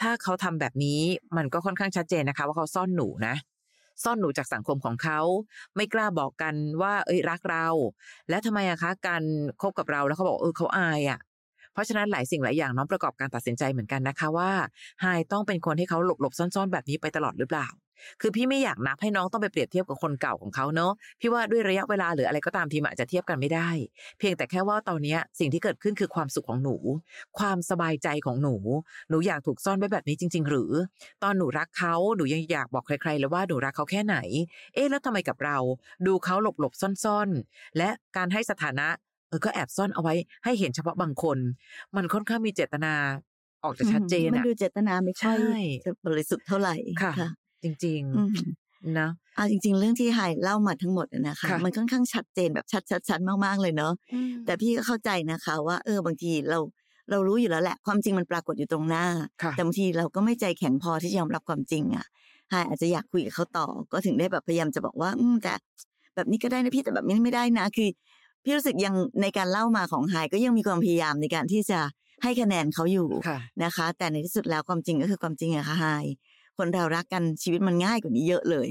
[0.00, 1.00] ถ้าเขาทำแบบนี้
[1.36, 3.34] มันก็ค่อนข้างชัดเจนนะคะ ว่าเขาซ่อนหนูนะ
[4.04, 5.20] ซ่อนหนูจากสังคมของเขา
[5.76, 7.66] ไม่กล้าบอกกันว่า เอ้ยรักเรา
[8.28, 9.22] และทำไมอะคะ การ
[9.60, 11.18] คบกับเราแล้วเขาบอกเออเขาอายอะ
[11.78, 14.50] ราะฉะนั้นหลายสิ่งหลายอย่างน้องประกอบการตัดสินใจเหมือนกันนะคะว่า
[15.00, 17.68] ไฮต้องเป็นคนให้เขาหลบหลบซ่อนๆ แบบนี้ไปตลอดหรือเปล่า
[18.20, 23.70] คือพี่ไม่อยากนับให้น้องต้องไปเปรียบเทียบกับคนเก่าของเขาเนอะพี่ว่าด้วยระยะเวลาหรืออะไรก็ตามทีมอาจจะเทียบกันไม่ได้
[24.18, 26.76] เพียงแต่แค่ว่าตอนนี้สิ่งที่เกิดขึ้นคือความสุขของหนู
[27.38, 28.56] ความสบายใจของหนู
[29.08, 30.72] หนูอยากถูกซ่อนไว้แบบนี้จริง ๆ หรือ
[31.22, 34.16] ตอนหนูรักเขาหนูยังอยากบอกใครๆเลยว่าหนูรักเขาแค่ไหน
[34.74, 35.58] เอ๊ะแล้วทำไมกับเรา
[36.06, 36.72] ดูเขาหลบหลบ
[37.04, 38.88] ซ่อนๆ และการให้สถานะ
[39.28, 41.38] เออก็แอบซ่อนเอาไว้ให้เห็นเฉพาะบางคน
[41.96, 42.94] มันค่อนข้างมีเจตนา
[43.64, 45.40] ออกจะชัดเจนมันอะดูเจตนาไม่ค่อยใช่
[45.82, 47.26] จะบริสุทธิ์เท่าไหร่ค่ะ
[47.62, 53.92] จริงอืมๆนะเอาจริง ๆ เรื่องที่ไฮเล่ามาทั้งหมดอะนะคะค่ะมันค่อนข้างชัดเจนแบบชัดๆๆมากๆเลยเนาะ
[54.44, 56.58] แต่พี่ก็เข้าใจนะคะ ว่า เออบางทีเรา
[57.10, 59.06] เรารู้อยู่แล้วแหละ ความจริงมันปรากฏอยู่ตรงหน้า
[59.42, 62.06] ค่ะแต่บางทีเราก็ไม่ใจแข็งพอที่จะยอมรับความจริงอะ
[62.50, 65.54] ไฮอาจจะอยากคุยกับเขาต่อ ก็ถึงได้แบบพยายามจะบอกว่า อืมแต่
[66.14, 67.88] แบบนี้ก็ได้นะพี่แต่แบบนี้ไม่ได้นะ คือ
[68.44, 71.80] พี่รู้สึกยังในการเล่ามาของไฮก็ยังมีความพยายามในการที่จะ
[72.22, 75.86] ให้คะแนนเขาอยู่ค่ะนะคะ แต่ในที่สุดแล้วความจริงก็คือความจริงอะค่ะไฮ
[76.58, 78.68] คนเรารักกันชีวิตมันง่ายกว่านี้เยอะเลย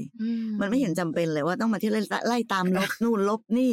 [0.60, 3.72] มันไม่เห็นจำเป็นเลยว่าต้องมาที่ไล่ไล่ตามลบนู่นลบนี่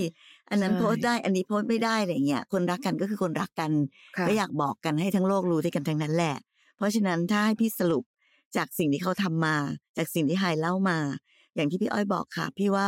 [0.50, 3.72] อันนั้นใช่โพสต์ได้อันนี้โพสต์ไม่ได้อะไรเงี้ยคนรักกันก็คือคนรักกัน
[4.18, 6.36] ค่ะก็อยากบอกกันให้ทั้งโลกรู้ด้วยกันทั้งนั้นแหละ
[6.78, 8.04] เพราะฉะนั้นถ้าให้พี่สรุป
[8.56, 9.56] จากสิ่งที่เขาทำมา
[9.98, 10.98] จากสิ่งที่ไฮเล่ามา
[11.56, 12.88] อย่างที่พี่อ้อยบอกค่ะ พี่ว่า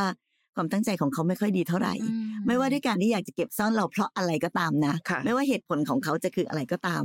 [0.58, 1.94] ความตั้งใจของเขาไม่ค่อยดีเท่าไหร่
[2.48, 7.04] ไม่ว่าด้วยการที่อยากจะเก็บซ่อนเราเพราะอะไรก็ตามนะค่ะไม่ว่าเหตุผลของเขาจะคืออะไรก็ตาม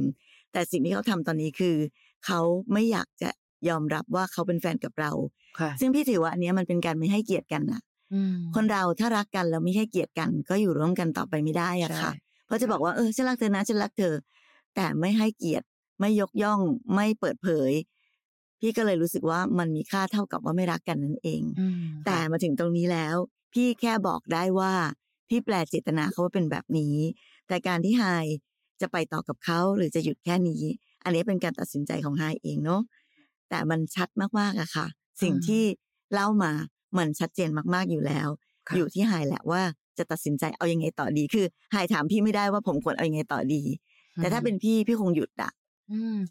[0.53, 1.77] แต่สิ่งที่เขาทำตอนนี้คือ
[2.27, 2.41] เขา
[2.73, 3.31] ไม่อยากจะ
[3.69, 5.13] ยอมรับว่าเขาเป็นแฟนกับเรา
[5.61, 7.81] ค่ะซึ่งพี่ถือว่าอันเนี้ยมันเป็นการไม่ให้เกียรติกันนะ
[8.13, 14.15] อืมคนเราถ้ารักกันแล้วไม่ให้เกียรติกัน ก็อยู่ร่วมกันต่อไปไม่ได้อะค่ะใช่เพราะจะบอกว่าเออฉันรักเธอนะฉันรักเธอ
[14.75, 15.67] แต่ไม่ให้เกียรติ
[16.01, 16.61] ไม่ยกย่อง
[16.95, 17.73] ไม่เปิดเผย
[18.63, 23.17] พี่ก็เลยรู้สึกว่ามันมีค่าเท่ากับว่าไม่รักกันนั่นเองอืมแต่มาถึงตรงนี้แล้ว
[23.53, 24.73] พี่แค่บอกได้ว่า
[25.29, 26.97] พี่แปลเจตนาเขาว่าเป็นแบบนี้
[27.49, 28.05] แต่การที่ไฮ
[28.81, 30.63] จะไปต่อกับเขาหรือจะหยุดแค่นี้
[31.05, 32.83] อันนี้เป็นการตัดสินใจของไฮเองเนาะ
[33.51, 34.87] แต่มันชัดมากๆอะค่ะ
[35.23, 35.63] สิ่งที่
[36.13, 36.53] เล่ามา
[36.99, 38.29] มันชัดเจนมากๆอยู่แล้ว
[38.69, 39.63] ค่ะอยู่ที่ไฮแหละว่า
[39.99, 43.63] จะตัดสินใจเอายังไงต่อดี คือไฮถามพี่ไม่ได้ว่าผมควรเอายังไงต่อดี
[44.17, 45.62] แต่ถ้าเป็นพี่พี่คงหยุดอะอืม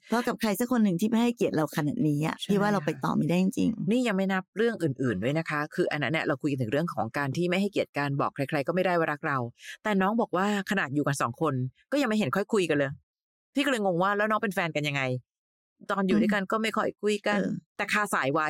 [0.08, 9.38] เพราะกับใครสักคนหนึ่งที่ไม่ให้เกียรติเราขนาดนี้อะใช่พี่ว่าเราไปค่ะต่อไม่ได้จริงนี่ยังไม่นับเรื่องอื่นๆด้วยนะคะ คืออันนั้นเนี่ยเราคุยกันถึงเรื่องของการที่ไม่ให้เกียรติการบอกใคร ๆ ก็ไม่ได้ว่ารักเรา
[9.84, 11.54] แต่น้องบอกว่าขนาดอยู่กันสองคน
[11.91, 12.91] ก็ยังไม่เห็นค่อยคุยกันเลย
[13.56, 15.02] พี่ก็เลยงงว่าแล้วน้องเป็นแฟนกันยังไง
[15.91, 18.50] ตอนอยู่ด้วยกันก็ไม่ค่อยคุยกันเออแต่คาสายไว้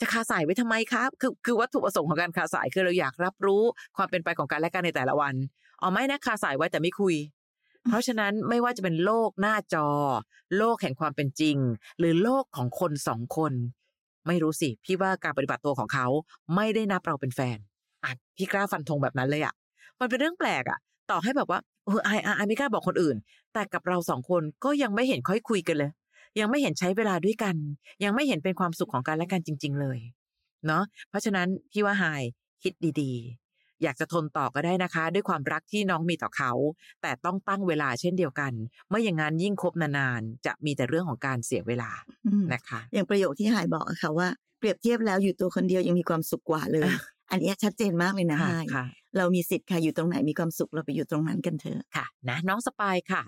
[0.00, 3.62] จะคาสายไว้ทำไมครับ คือคือวัตถุประสงค์ของการคาสายคือเราอยากรับรู้
[3.96, 5.34] ความเป็นไปของกันและกันในแต่ละวัน
[5.80, 7.14] อ๋อไม่นะคาสายไว้แต่ไม่คุย
[7.88, 9.88] เพราะฉะนั้นไม่ว่าจะเป็นโลกหน้าจอ
[10.58, 11.56] โลกแห่งความเป็นจริง
[11.98, 13.52] หรือโลกของคนสองคน
[14.26, 16.06] ไม่รู้สิ พี่ว่าการปฏิบัติตัวของเขา
[16.56, 17.58] ไม่ได้นับเราเป็นแฟน
[18.04, 19.54] อะพี่กล้าฟันธงแบบนั้นเลยอะ
[20.00, 20.78] มันเป็นเรื่องแปลกอะ
[21.10, 23.16] ต่อให้แบบว่าเออไอไอไม่กล้าบอกคนอื่น
[23.52, 25.90] แต่กับเราสองคนก็ยังไม่เห็นค่อยคุยกันเลย
[26.40, 27.56] ยังไม่เห็นใช้เวลาด้วยกัน
[28.04, 29.98] ยังไม่เห็นเป็นความสุขของกันและกันจริง ๆ เลย
[30.66, 32.04] เนาะเพราะฉะนั้นพี่ว่าไฮ
[32.62, 33.39] คิดดีๆ
[33.82, 36.52] อยากจะทนต่อก็ได้นะคะ ด้วยความรักที่น้องมีต่อเขา
[37.02, 38.52] แต่ต้องตั้งเวลาเช่นเดียวกัน
[38.88, 48.84] ไม่อย่างนั้นยิ่งคบนานๆจะมีแต่เรื่องของการเสียเวลาๆอืมนะคะ อย่างประโยคที่หายบอกอะค่ะว่าเปรียบเทียบแล้วอยู่ตัวคนเดียวยังมีความสุขกว่าเลยอะอันเนี้ยชัดเจนมากเลยนะค่ะหายค่ะ
[49.16, 53.22] เรามีสิทธิ์ค่ะอยู่ตรงไหนมีความสุขเราไปอยู่ตรงนั้นกันเถอะค่ะ นะน้องสปายค่ะ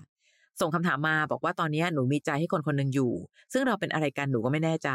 [0.61, 3.13] ส่งคำถามมาบอกว่าตอนนี้หนูมีใจให้คนคนหนึ่งอยู่
[3.53, 4.89] ซึ่งเราเป็นอะไรกันหนูก็ไม่แน่ใจ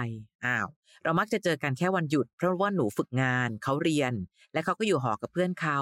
[0.46, 0.68] อ้าว
[1.04, 4.12] เรามักจะเจอกันแค่วันหยุด เพราะว่าหนูฝึกงานเขาเรียน
[4.52, 5.78] และเขาก็อยู่หอกับเพื่อนเขา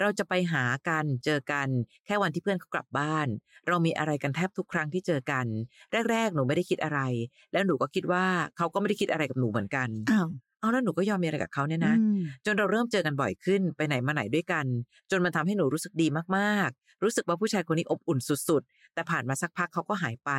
[0.00, 1.68] เราจะไปหากันเจอกัน
[2.06, 3.28] แค่วันที่เพื่อนเขากลับบ้าน
[3.68, 5.46] เรามีอะไรกันแทบทุกครั้งที่เจอกัน
[6.10, 7.00] แรก ๆ หนูไม่ได้คิดอะไร
[7.52, 8.24] แล้วหนูก็คิดว่า
[8.56, 10.28] เขาก็ไม่ได้คิดอะไรกับหนูเหมือนกันอ้าว
[10.60, 14.66] เอาแล้วหนูก็ยอมมีอะไรกับเขาเนี่ยนะอืมจนเราเริ่มเจอกันบ่อยขึ้นไปไหนมาไหนด้วยกัน
[15.10, 18.18] จนมันทำให้หนูรู้สึกดีมากๆ รู้สึกว่าผู้ชายคนนี้อบอุ่น
[18.48, 20.30] สุดๆ แต่ผ่านมาสักพักเขาก็หายไป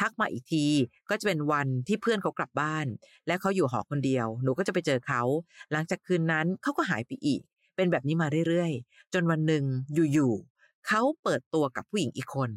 [0.00, 0.66] ทักมาอีกที
[1.10, 2.86] ก็จะเป็นวันที่เพื่อนเขากลับบ้าน
[3.26, 5.22] และเขาอยู่หอคนเดียว หนูก็จะไปเจอเขา
[5.72, 7.40] หลังจากคืนนั้นเขาก็หายไปอีก
[7.76, 12.50] เป็นแบบนี้มาเรื่อยๆ จนวันหนึ่งอยู่ๆเขาเปิดตัวกับผู้หญิงอีกคน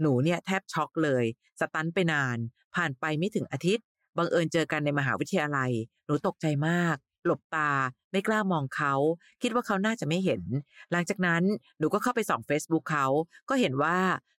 [0.00, 1.24] หนูเนี่ยแทบช็อกเลย
[1.60, 2.36] สตันไปนาน
[2.74, 5.70] ผ่านไปไม่ถึงอาทิตย์ บังเอิญเจอกันในมหาวิทยาลัย
[6.06, 6.96] หนูตกใจมาก
[7.26, 7.70] หลบตา
[8.10, 8.94] ไม่กล้ามองเขา
[9.42, 10.42] คิดว่าเขาน่าจะไม่เห็น
[10.92, 11.42] หลังจากนั้น
[11.78, 13.06] หนูก็เข้าไปส่อง Facebook เขา
[13.48, 13.96] ก็เห็นว่า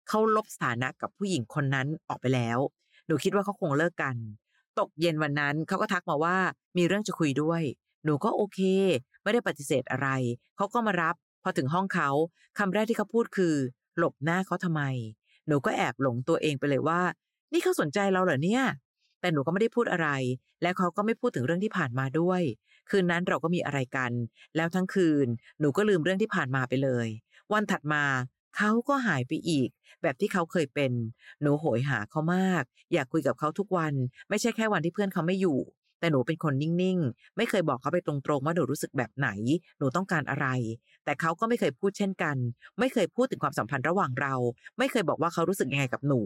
[0.10, 2.60] เขาลบสถานะกับผู้หญิงคนนั้นออกไปแล้ว
[3.08, 4.16] หนูคิดว่าเขาคงเลิกกัน
[4.80, 6.38] ตกเย็นวันนั้นเขาก็ทักมาว่า
[6.78, 7.62] มีเรื่องจะคุยด้วย
[8.06, 8.60] หนูก็โอเค
[9.24, 10.08] ไม่ได้ปฏิเสธอะไร
[10.58, 12.10] เขาก็มารับ พอถึงห้องเขา
[12.58, 13.56] คำแรกที่เขาพูดคือ
[13.98, 14.82] หลบหน้าเขาทำไม
[15.48, 17.02] หนูก็แอบหลงตัวเองไปเลยว่า
[17.54, 18.64] นี่เขาสนใจเราเหรอเนี่ย
[19.26, 20.10] แต่หนูก็ไม่ได้พูดอะไร
[20.62, 22.42] และเขาก็ไม่พูดถึงเรื่องที่ผ่านมาด้วย
[22.90, 24.12] คืนนั้นเราก็มีอะไรกัน
[24.56, 25.28] แล้วทั้งคืน
[25.60, 27.08] หนูก็ลืมเรื่องที่ผ่านมาไปเลย
[27.54, 28.04] วันถัดมา
[28.58, 29.70] เขาก็หายไปอีก
[30.02, 30.92] แบบที่เขาเคยเป็น
[31.42, 33.94] หนูโหยหาเขามาก อยากคุยกับเขาทุกวัน
[34.30, 35.60] ไม่ใช่แค่วันที่เพื่อนเขาไม่อยู่
[36.00, 39.30] แต่หนูเป็นคนนิ่งๆ ไม่เคยบอกเขาไปตรงๆ ว่าหนูรู้สึกแบบไหน
[39.78, 40.48] หนูต้องการอะไร
[41.06, 42.38] แต่เขาก็ไม่เคยพูดเช่นกัน
[42.80, 44.36] ไม่เคยพูดถึงความสัมพันธ์ระหว่างเรา
[44.78, 46.22] ไม่เคยบอกว่าเขารู้สึกยังไงกับหนู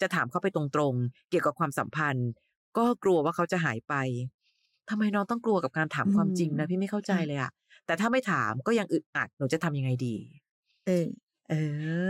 [0.00, 2.28] จะถามเขาไปตรงๆ เกี่ยวกับความสัมพันธ์
[2.76, 3.94] ก็กลัวว่าเขาจะหายไป
[4.90, 7.50] ทำไมน้องต้องกลัวกับการถามความจริงนะพี่ไม่เข้าใจเลยอะ
[7.86, 10.14] แต่ถ้าไม่ถามก็ยังอึดอัดหนูจะทำยังไงดี
[10.86, 11.06] เออ
[11.50, 11.54] เอ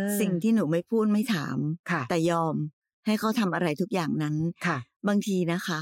[0.06, 1.58] อ สิ่งที่หนูไม่พูดไม่ถาม
[1.90, 2.54] ค่ะ แต่ยอม
[3.06, 4.34] ให้เขาทำอะไรทุกอย่างนั้น
[4.66, 5.80] ค่ะ บางทีนะคะ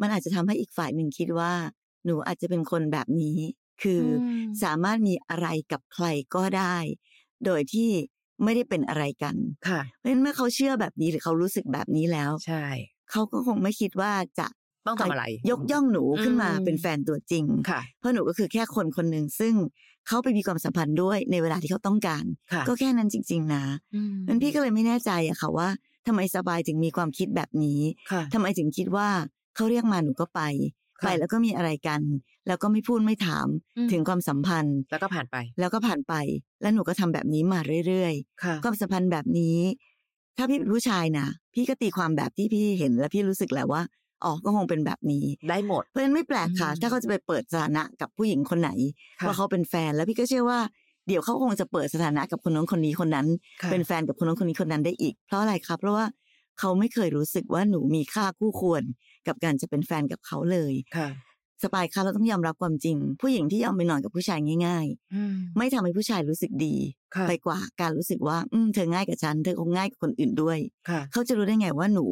[0.00, 1.52] มันอาจจะทำให้อีกฝ่ายหนึ่งคิดว่า
[2.04, 3.38] หนูอาจจะเป็นคนแบบนี้
[3.82, 4.02] คืออ
[4.42, 6.76] มสามารถมีอะไรกับใครก็ได้
[7.44, 7.90] โดยที่
[8.44, 9.36] ไม่ได้เป็นอะไรกัน
[9.68, 12.64] ค่ะ เพราะฉะนั้นเมื่อเขาเชื่อแบบนี้หรือเขารู้สึกแบบนี้แล้ว ใช่
[13.10, 14.46] เขาก็คงไม่คิดว่าจะ
[14.86, 19.54] ต้องทำอะไร ยกย่องหนูขึ้นมาอืมเป็นแฟนตัวจริงค่ะ เพราะหนูก็คือแค่คนคนหนึ่งซึ่ง
[20.06, 25.68] เขาไปมีความสัมพันธ์ด้วยในเวลาที่เขาต้องการค่ะก็แค่นั้นจริง ๆ นะอืมนั้นพี่ก็เลยไม่แน่ใจอะค่ะว่า
[26.06, 27.80] ทำไมสบายถึงมีความคิดแบบนี้
[28.10, 29.08] ค่ะทำไมถึงคิดว่า
[29.54, 30.40] เขาเรียกมาหนูก็ไป
[31.00, 32.00] ค่ะไปแล้วก็มีอะไรกัน
[32.46, 36.14] แล้วก็ไม่พูดไม่ถามอืมถึงความสัมพันธ์ แล้วก็ผ่านไป แล้วก็ผ่านไป
[36.62, 39.58] แล้วหนูก็ทำแบบนี้มาเรื่อยค่ะๆความสัมพันธ์แบบนี้
[40.36, 43.82] ถ้าพี่เป็นผู้ชายนะพี่ก็ตีความแบบที่พี่เห็นแล้วพี่รู้สึกแหละว่า
[44.24, 48.70] อ๋อก็คงเป็นแบบนี้ได้หมด เพราะฉะนั้นไม่แปลกค่ะอืมถ้าเขาจะไปเปิดสถานะกับผู้หญิงคนไหน
[49.20, 50.60] ค่ะว่าเขาเป็นแฟนแล้วพี่ก็เชื่อว่า
[51.08, 53.26] เดี๋ยวเขาคงจะเปิดสถานะกับคนนู้นคนนี้คนนั้น
[53.62, 56.04] ค่ะเป็นแฟนกับคนนู้นคนนี้คนนั้นได้อีก เพราะอะไรครับ เพราะว่า
[56.58, 58.82] เขาไม่เคยรู้สึกว่าหนูมีค่าคู่ควร
[59.26, 61.08] กับการจะเป็นแฟนกับเขาเลยค่ะ
[61.62, 66.76] สปายคะเราต้องยอมรับความจริง ผู้หญิงที่ยอมไปนอนกับผู้ชายง่ายอืมๆไม่ทำให้ผู้ชายรู้สึกดี
[67.16, 72.06] ค่ะไปกว่าการรู้สึกว่า อืมเธอง่ายกับฉัน เธอคงง่ายกับคนอื่นด้วยค่ะเขาจะรู้ได้ไงว่าหนู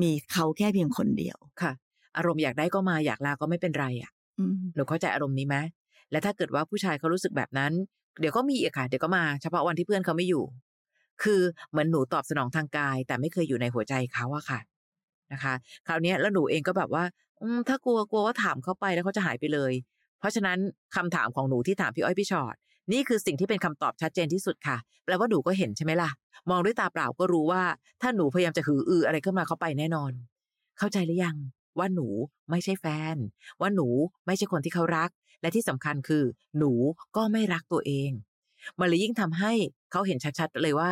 [0.00, 1.72] มีเขาแค่เพียงคนเดียวค่ะ
[2.16, 5.56] อารมณ์อยากได้ก็มาอยากลาก็ไม่เป็นไรอะอืมหนูเข้าใจอารมณ์นี้ไหม
[6.10, 7.72] และถ้าเกิดว่าผู้ชายเขารู้สึกแบบนั้น
[8.20, 10.44] เดี๋ยวก็มีอีกค่ะ เดี๋ยวก็มา เฉพาะวันที่เพื่อนเขาไม่อยู่
[11.22, 14.60] คือเหมือนหนูตอบสนองทางกาย แต่ไม่เคยอยู่ในหัวใจเขาอะค่ะ
[15.32, 15.54] นะคะ
[15.86, 17.04] คราวนี้แล้วหนูเองก็แบบว่า
[17.42, 19.72] อืมถ้ากลัวกลัวว่าถามเขาไปแล้วเขาจะหายไปเลย
[20.18, 20.58] เพราะฉะนั้น
[20.96, 22.56] คำถามของหนูที่ถามพี่อ้อยพี่ชอ็อต
[22.92, 26.10] นี่คือสิ่งที่เป็นคำตอบชัดเจนที่สุดค่ะแปลว่าหนูก็เห็นใช่ไหมล่ะ
[26.50, 27.62] มองด้วยตาเปล่าก็รู้ว่า
[28.02, 30.12] ถ้าหนูพยายามจะหืออืออะไรขึ้นมาเขาไปแน่นอน
[30.78, 31.36] เข้าใจหรือยัง
[31.78, 32.08] ว่าหนู
[32.50, 33.16] ไม่ใช่แฟน
[33.60, 33.88] ว่าหนู
[34.26, 36.24] ไม่ใช่คนที่เขารัก และที่สำคัญคือ
[36.58, 36.72] หนู
[37.16, 38.10] ก็ไม่รักตัวเอง
[38.80, 39.52] มันเลยยิ่งทำให้
[39.92, 40.90] เขาเห็นชัดๆเลยว่า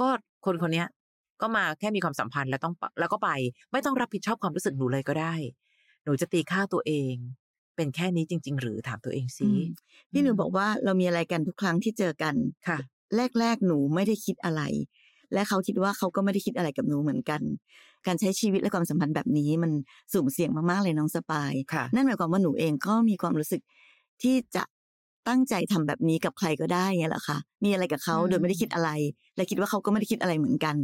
[0.00, 0.08] ก็
[0.44, 0.88] คนคนเนี้ย
[1.40, 3.30] ก็มาแค่มีความสัมพันธ์แล้วต้องแล้วก็ไป
[3.72, 5.34] ไม่ต้องรับผิดชอบความรู้สึกหนูเลยก็ได้
[6.04, 7.14] หนูจะตีค่าตัวเอง
[7.76, 9.62] เป็นแค่นี้จริง ๆ หรือถามตัวเองสิอืม
[10.12, 12.34] พี่หนูบอกว่าเรามีอะไรกันทุกครั้งที่เจอกัน
[12.68, 12.78] ค่ะ
[13.40, 14.62] แรกๆหนูไม่ได้คิดอะไร
[15.32, 17.40] และเขาคิดว่าเขาก็ไม่ได้คิดอะไรกับหนูเหมือนกัน
[18.06, 19.72] การใช้ชีวิตและความสัมพันธ์แบบนี้มัน
[20.12, 23.62] สุ่มเสี่ยงมากๆเลยน้องสปายค่ะนั่นหมายความว่าหนูเองก็มีความรู้สึก
[24.22, 24.64] ที่จะ
[25.28, 28.90] ตั้งใจทำแบบนี้กับใครก็ได้ไงล่ะคะมีอะไรกับเขาอืมโดยไม่ได้คิดอะไร
[29.36, 30.76] และคิดว่าเขาก็ไม่ได้คิดอะไรเหมือนกัน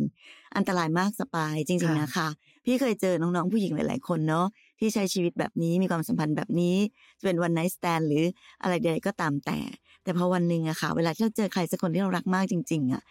[0.56, 2.28] อันตรายมากสปายจริงค่ะๆนะคะ
[2.64, 4.46] พี่เคยเจอน้องๆผู้หญิงหลาย ๆ คนเนาะ
[4.80, 6.76] ที่ใช้ชีวิตแบบนี้มีความสัมพันธ์แบบนี้
[7.18, 8.24] จะเป็น one night stand หรือ
[8.62, 9.58] อะไรใดๆก็ตามแต่
[10.02, 13.02] แต่พอวันหนึ่งอะค่ะ เวลาที่เราเจอใครสักคนที่เรารักมากจริง ๆอะ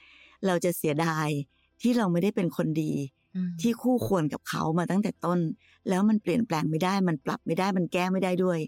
[0.48, 1.28] เราจะเสียดาย
[1.82, 2.94] ที่เราไม่ได้เป็นคนดี
[3.34, 5.40] อืมที่คู่ควรกับเขามาตั้งแต่ต้น
[5.90, 8.60] แล้วมันเปลี่ยนแปลงไม่ได้มันปรับไม่ได้มันแก้ไม่ได้ด้วย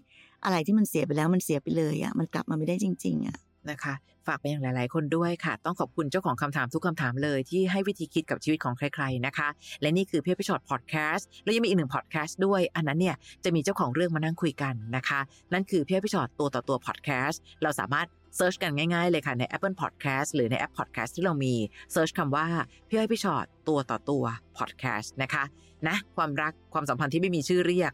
[0.44, 3.38] อะไรที่มันเสียไปแล้วมันเสียไปเลยอะมันกลับมาไม่ได้จริง ๆอะ
[3.70, 3.94] นะคะ
[4.26, 9.48] ฝากไปยังหลาย ๆ คนด้วยค่ะ ต้องขอบคุณเจ้าของคำถามทุกคำถามเลยที่ให้วิธีคิดกับชีวิตของใคร ๆ นะคะ
[9.80, 15.20] และนี่คือพี่อ้อยพี่ฉอดพอดแคสต์แล้วยังมีอีกหนึ่งพอดแคสต์ด้วย อันนั้นเนี่ยจะมีเจ้าของเรื่องมานั่งคุยกันนะคะ
[15.52, 21.54] นั่นคือพี่อ้อยพี่ฉอดตัวต่อตัวพอดแคสต์เราสามารถ search กันง่าย ๆ เลยค่ะ ใน Apple Podcast หรือในแอป Podcast ที่เรามี
[21.92, 22.46] search คำว่า
[22.88, 24.24] พี่อ้อยพี่ฉอดตัวต่อตัว
[24.58, 25.44] พอดแคสต์นะคะ
[25.88, 27.92] นะความรักความสัมพันธ์ที่ไม่มีชื่อเรียก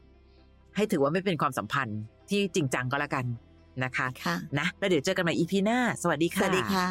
[0.76, 3.24] ให้ถือว่าไม่เป็นความสัมพันธ์ ที่จริงจังก็แล้วกัน
[3.84, 6.86] นะคะค่ะนะแล้วเดี๋ยวเจอกันใหม่ EP หน้า สวัสดีค่ะ สวัสดีค่ะ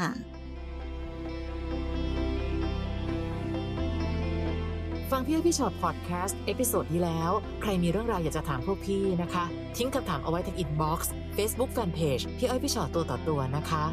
[5.12, 9.46] ฟังพี่อ้อยพี่ฉอดพอดแคสต์ episode ที่แล้ว ใครมีเรื่องราวอยากจะถามพวกพี่นะคะ
[9.78, 13.84] ทิ้งคำถามเอาไว้ที่ inbox เฟซบุ๊กแฟนเพจพี่อ้อยพี่ฉอดตัวต่อตัวนะคะ